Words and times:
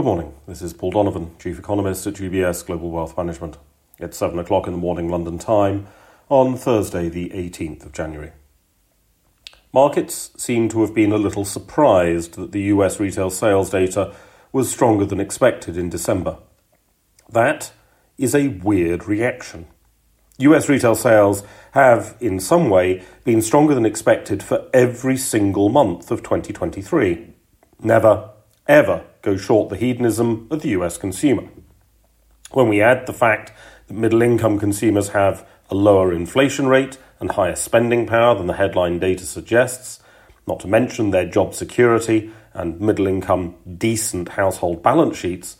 Good 0.00 0.06
morning. 0.06 0.32
This 0.46 0.62
is 0.62 0.72
Paul 0.72 0.92
Donovan, 0.92 1.36
Chief 1.38 1.58
Economist 1.58 2.06
at 2.06 2.14
UBS 2.14 2.64
Global 2.64 2.90
Wealth 2.90 3.18
Management. 3.18 3.58
It's 3.98 4.16
7 4.16 4.38
o'clock 4.38 4.66
in 4.66 4.72
the 4.72 4.78
morning 4.78 5.10
London 5.10 5.36
time 5.36 5.88
on 6.30 6.56
Thursday, 6.56 7.10
the 7.10 7.28
18th 7.28 7.84
of 7.84 7.92
January. 7.92 8.32
Markets 9.74 10.30
seem 10.38 10.70
to 10.70 10.80
have 10.80 10.94
been 10.94 11.12
a 11.12 11.18
little 11.18 11.44
surprised 11.44 12.36
that 12.36 12.52
the 12.52 12.62
US 12.62 12.98
retail 12.98 13.28
sales 13.28 13.68
data 13.68 14.14
was 14.52 14.70
stronger 14.70 15.04
than 15.04 15.20
expected 15.20 15.76
in 15.76 15.90
December. 15.90 16.38
That 17.28 17.70
is 18.16 18.34
a 18.34 18.48
weird 18.48 19.06
reaction. 19.06 19.66
US 20.38 20.66
retail 20.66 20.94
sales 20.94 21.42
have, 21.72 22.16
in 22.20 22.40
some 22.40 22.70
way, 22.70 23.02
been 23.24 23.42
stronger 23.42 23.74
than 23.74 23.84
expected 23.84 24.42
for 24.42 24.66
every 24.72 25.18
single 25.18 25.68
month 25.68 26.10
of 26.10 26.22
2023. 26.22 27.34
Never, 27.82 28.30
ever 28.70 29.04
go 29.22 29.36
short 29.36 29.68
the 29.68 29.76
hedonism 29.76 30.46
of 30.50 30.62
the 30.62 30.70
US 30.70 30.96
consumer. 30.96 31.48
When 32.52 32.68
we 32.68 32.80
add 32.80 33.06
the 33.06 33.12
fact 33.12 33.52
that 33.88 33.94
middle 33.94 34.22
income 34.22 34.58
consumers 34.58 35.08
have 35.08 35.46
a 35.70 35.74
lower 35.74 36.12
inflation 36.12 36.68
rate 36.68 36.96
and 37.18 37.32
higher 37.32 37.56
spending 37.56 38.06
power 38.06 38.36
than 38.36 38.46
the 38.46 38.54
headline 38.54 39.00
data 39.00 39.26
suggests, 39.26 40.00
not 40.46 40.60
to 40.60 40.68
mention 40.68 41.10
their 41.10 41.28
job 41.28 41.52
security 41.54 42.30
and 42.54 42.80
middle 42.80 43.08
income 43.08 43.56
decent 43.76 44.30
household 44.30 44.82
balance 44.82 45.16
sheets, 45.16 45.56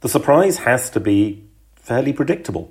the 0.00 0.08
surprise 0.08 0.58
has 0.58 0.90
to 0.90 1.00
be 1.00 1.44
fairly 1.76 2.12
predictable. 2.12 2.70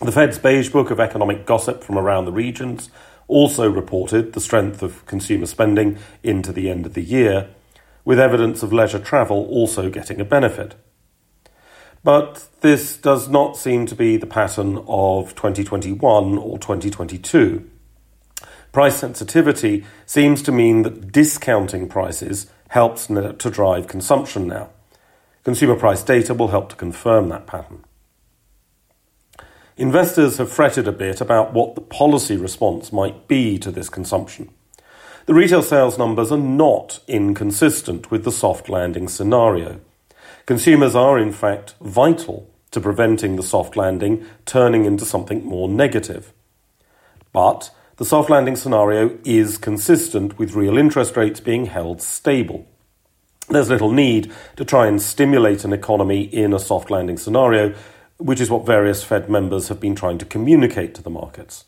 The 0.00 0.12
Fed's 0.12 0.38
Beige 0.38 0.68
Book 0.68 0.90
of 0.90 1.00
Economic 1.00 1.46
Gossip 1.46 1.82
from 1.82 1.96
around 1.96 2.26
the 2.26 2.32
regions 2.32 2.90
also 3.28 3.70
reported 3.70 4.34
the 4.34 4.40
strength 4.40 4.82
of 4.82 5.04
consumer 5.06 5.46
spending 5.46 5.98
into 6.22 6.52
the 6.52 6.68
end 6.68 6.84
of 6.84 6.92
the 6.92 7.02
year 7.02 7.48
with 8.04 8.18
evidence 8.18 8.62
of 8.62 8.72
leisure 8.72 8.98
travel 8.98 9.46
also 9.46 9.90
getting 9.90 10.20
a 10.20 10.24
benefit. 10.24 10.74
But 12.02 12.48
this 12.60 12.98
does 12.98 13.28
not 13.28 13.56
seem 13.56 13.86
to 13.86 13.94
be 13.94 14.16
the 14.18 14.26
pattern 14.26 14.84
of 14.86 15.34
2021 15.34 16.38
or 16.38 16.58
2022. 16.58 17.70
Price 18.72 18.96
sensitivity 18.96 19.86
seems 20.04 20.42
to 20.42 20.52
mean 20.52 20.82
that 20.82 21.12
discounting 21.12 21.88
prices 21.88 22.50
helps 22.68 23.06
to 23.06 23.50
drive 23.50 23.86
consumption 23.86 24.46
now. 24.48 24.68
Consumer 25.44 25.76
price 25.76 26.02
data 26.02 26.34
will 26.34 26.48
help 26.48 26.68
to 26.70 26.76
confirm 26.76 27.28
that 27.28 27.46
pattern. 27.46 27.84
Investors 29.76 30.38
have 30.38 30.52
fretted 30.52 30.86
a 30.86 30.92
bit 30.92 31.20
about 31.20 31.52
what 31.52 31.74
the 31.74 31.80
policy 31.80 32.36
response 32.36 32.92
might 32.92 33.28
be 33.28 33.58
to 33.58 33.70
this 33.70 33.88
consumption. 33.88 34.50
The 35.26 35.32
retail 35.32 35.62
sales 35.62 35.96
numbers 35.96 36.30
are 36.30 36.38
not 36.38 37.00
inconsistent 37.08 38.10
with 38.10 38.24
the 38.24 38.32
soft 38.32 38.68
landing 38.68 39.08
scenario. 39.08 39.80
Consumers 40.44 40.94
are, 40.94 41.18
in 41.18 41.32
fact, 41.32 41.74
vital 41.80 42.50
to 42.72 42.80
preventing 42.80 43.36
the 43.36 43.42
soft 43.42 43.74
landing 43.74 44.26
turning 44.44 44.84
into 44.84 45.06
something 45.06 45.42
more 45.42 45.66
negative. 45.66 46.34
But 47.32 47.70
the 47.96 48.04
soft 48.04 48.28
landing 48.28 48.54
scenario 48.54 49.18
is 49.24 49.56
consistent 49.56 50.38
with 50.38 50.52
real 50.52 50.76
interest 50.76 51.16
rates 51.16 51.40
being 51.40 51.66
held 51.66 52.02
stable. 52.02 52.66
There's 53.48 53.70
little 53.70 53.92
need 53.92 54.30
to 54.56 54.64
try 54.64 54.86
and 54.88 55.00
stimulate 55.00 55.64
an 55.64 55.72
economy 55.72 56.22
in 56.24 56.52
a 56.52 56.58
soft 56.58 56.90
landing 56.90 57.16
scenario, 57.16 57.74
which 58.18 58.42
is 58.42 58.50
what 58.50 58.66
various 58.66 59.02
Fed 59.02 59.30
members 59.30 59.68
have 59.68 59.80
been 59.80 59.94
trying 59.94 60.18
to 60.18 60.26
communicate 60.26 60.94
to 60.96 61.02
the 61.02 61.08
markets. 61.08 61.64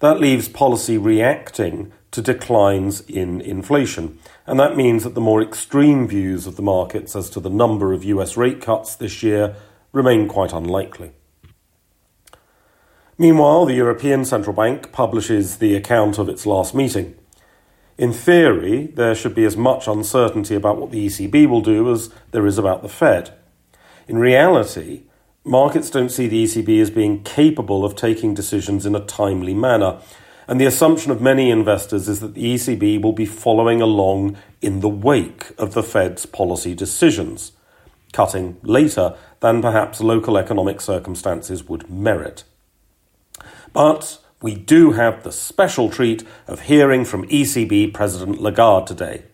That 0.00 0.18
leaves 0.18 0.48
policy 0.48 0.98
reacting 0.98 1.92
to 2.10 2.22
declines 2.22 3.02
in 3.02 3.40
inflation. 3.40 4.18
And 4.46 4.58
that 4.58 4.76
means 4.76 5.04
that 5.04 5.14
the 5.14 5.20
more 5.20 5.42
extreme 5.42 6.08
views 6.08 6.46
of 6.46 6.56
the 6.56 6.62
markets 6.62 7.14
as 7.14 7.30
to 7.30 7.40
the 7.40 7.50
number 7.50 7.92
of 7.92 8.04
US 8.04 8.36
rate 8.36 8.60
cuts 8.60 8.96
this 8.96 9.22
year 9.22 9.54
remain 9.92 10.26
quite 10.26 10.52
unlikely. 10.52 11.12
Meanwhile, 13.18 13.66
the 13.66 13.74
European 13.74 14.24
Central 14.24 14.56
Bank 14.56 14.92
publishes 14.92 15.58
the 15.58 15.76
account 15.76 16.18
of 16.18 16.28
its 16.28 16.46
last 16.46 16.74
meeting. 16.74 17.14
In 17.98 18.14
theory, 18.14 18.86
there 18.86 19.14
should 19.14 19.34
be 19.34 19.44
as 19.44 19.58
much 19.58 19.86
uncertainty 19.86 20.54
about 20.54 20.78
what 20.78 20.90
the 20.90 21.06
ECB 21.06 21.46
will 21.46 21.60
do 21.60 21.92
as 21.92 22.08
there 22.30 22.46
is 22.46 22.56
about 22.56 22.80
the 22.80 22.88
Fed. 22.88 23.34
In 24.08 24.16
reality, 24.16 25.02
markets 25.50 25.90
don't 25.90 26.10
see 26.10 26.28
the 26.28 26.44
ECB 26.44 26.80
as 26.80 26.90
being 26.90 27.24
capable 27.24 27.84
of 27.84 27.96
taking 27.96 28.32
decisions 28.32 28.86
in 28.86 28.94
a 28.94 29.04
timely 29.04 29.52
manner, 29.52 29.98
and 30.46 30.60
the 30.60 30.66
assumption 30.66 31.10
of 31.10 31.20
many 31.20 31.50
investors 31.50 32.08
is 32.08 32.20
that 32.20 32.34
the 32.34 32.54
ECB 32.54 33.02
will 33.02 33.12
be 33.12 33.26
following 33.26 33.82
along 33.82 34.36
in 34.62 34.80
the 34.80 34.88
wake 34.88 35.52
of 35.58 35.74
the 35.74 35.82
Fed's 35.82 36.24
policy 36.24 36.74
decisions, 36.74 37.52
cutting 38.12 38.56
later 38.62 39.16
than 39.40 39.60
perhaps 39.60 40.00
local 40.00 40.38
economic 40.38 40.80
circumstances 40.80 41.68
would 41.68 41.90
merit. 41.90 42.44
But 43.72 44.18
we 44.40 44.54
do 44.54 44.92
have 44.92 45.22
the 45.22 45.32
special 45.32 45.90
treat 45.90 46.24
of 46.46 46.62
hearing 46.62 47.04
from 47.04 47.28
ECB 47.28 47.92
President 47.92 48.40
Lagarde 48.40 48.86
today. 48.86 49.24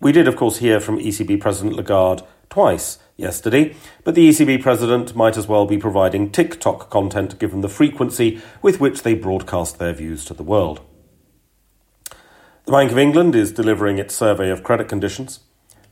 We 0.00 0.12
did, 0.12 0.26
of 0.26 0.36
course, 0.36 0.58
hear 0.58 0.80
from 0.80 0.98
ECB 0.98 1.40
President 1.40 1.76
Lagarde 1.76 2.24
twice 2.48 2.98
yesterday, 3.18 3.76
but 4.02 4.14
the 4.14 4.30
ECB 4.30 4.62
president 4.62 5.14
might 5.14 5.36
as 5.36 5.46
well 5.46 5.66
be 5.66 5.76
providing 5.76 6.30
TikTok 6.30 6.88
content 6.88 7.38
given 7.38 7.60
the 7.60 7.68
frequency 7.68 8.40
with 8.62 8.80
which 8.80 9.02
they 9.02 9.12
broadcast 9.12 9.78
their 9.78 9.92
views 9.92 10.24
to 10.24 10.34
the 10.34 10.42
world. 10.42 10.80
The 12.64 12.72
Bank 12.72 12.90
of 12.90 12.98
England 12.98 13.34
is 13.34 13.52
delivering 13.52 13.98
its 13.98 14.14
survey 14.14 14.48
of 14.48 14.62
credit 14.62 14.88
conditions. 14.88 15.40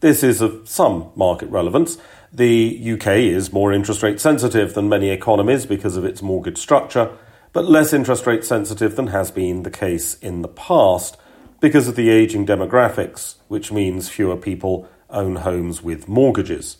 This 0.01 0.23
is 0.23 0.41
of 0.41 0.67
some 0.67 1.11
market 1.15 1.51
relevance. 1.51 1.99
The 2.33 2.95
UK 2.95 3.09
is 3.19 3.53
more 3.53 3.75
interest 3.75 4.03
rate 4.03 4.21
sensitive 4.21 4.73
than 4.73 4.89
many 4.89 5.11
economies 5.11 5.67
because 5.67 5.97
of 5.97 6.05
its 6.05 6.23
mortgage 6.23 6.59
structure, 6.59 7.11
but 7.53 7.69
less 7.69 7.93
interest 7.93 8.27
rate 8.27 8.45
sensitive 8.45 8.97
than 8.97 9.09
has 9.09 9.31
been 9.31 9.65
the 9.65 9.71
case 9.71 10.15
in 10.19 10.41
the 10.41 10.49
past 10.49 11.19
because 11.61 11.89
of 11.89 11.97
the 11.97 12.09
ageing 12.09 12.47
demographics, 12.47 13.37
which 13.49 13.73
means 13.73 14.09
fewer 14.09 14.37
people 14.37 14.89
own 15.11 15.37
homes 15.37 15.83
with 15.83 16.09
mortgages. 16.09 16.79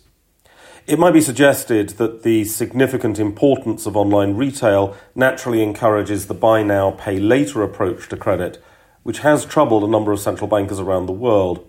It 0.87 0.97
might 0.97 1.11
be 1.11 1.21
suggested 1.21 1.89
that 1.97 2.23
the 2.23 2.45
significant 2.45 3.19
importance 3.19 3.85
of 3.85 3.95
online 3.95 4.35
retail 4.35 4.95
naturally 5.13 5.61
encourages 5.61 6.25
the 6.25 6.33
buy 6.33 6.63
now, 6.63 6.91
pay 6.91 7.19
later 7.19 7.61
approach 7.61 8.09
to 8.09 8.17
credit, 8.17 8.61
which 9.03 9.19
has 9.19 9.45
troubled 9.45 9.83
a 9.83 9.87
number 9.87 10.11
of 10.11 10.19
central 10.19 10.47
bankers 10.47 10.79
around 10.79 11.05
the 11.05 11.11
world. 11.11 11.65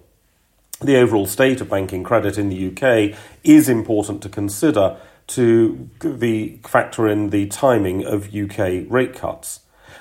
The 0.80 0.96
overall 0.96 1.26
state 1.26 1.60
of 1.60 1.68
banking 1.68 2.02
credit 2.02 2.38
in 2.38 2.48
the 2.48 2.68
UK 2.68 3.18
is 3.44 3.68
important 3.68 4.22
to 4.22 4.30
consider 4.30 4.96
to 5.28 5.90
the 6.00 6.58
factor 6.64 7.06
in 7.06 7.30
the 7.30 7.46
timing 7.46 8.04
of 8.04 8.34
UK 8.34 8.84
rate 8.88 9.14
cuts. 9.14 9.60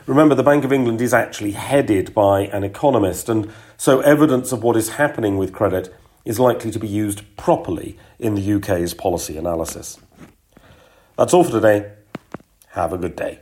Remember, 0.09 0.33
the 0.33 0.41
Bank 0.41 0.63
of 0.65 0.73
England 0.73 1.01
is 1.01 1.13
actually 1.13 1.51
headed 1.51 2.15
by 2.15 2.47
an 2.47 2.63
economist, 2.63 3.29
and 3.29 3.51
so 3.77 3.99
evidence 3.99 4.51
of 4.51 4.63
what 4.63 4.75
is 4.75 4.89
happening 4.89 5.37
with 5.37 5.53
credit 5.53 5.93
is 6.25 6.39
likely 6.39 6.71
to 6.71 6.79
be 6.79 6.87
used 6.87 7.21
properly 7.37 7.95
in 8.17 8.33
the 8.33 8.53
UK's 8.53 8.95
policy 8.95 9.37
analysis. 9.37 9.99
That's 11.15 11.31
all 11.31 11.43
for 11.43 11.51
today. 11.51 11.91
Have 12.69 12.91
a 12.91 12.97
good 12.97 13.15
day. 13.15 13.41